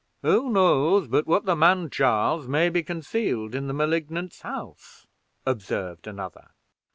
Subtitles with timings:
[0.23, 5.05] "Who knows but what the man Charles may be concealed in the Malignant's house?"
[5.45, 6.49] observed another.